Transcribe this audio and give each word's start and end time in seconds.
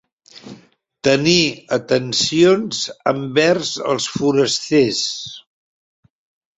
Tenir 1.07 1.43
atencions 1.77 2.81
envers 3.13 3.77
els 3.93 4.11
forasters. 4.17 5.07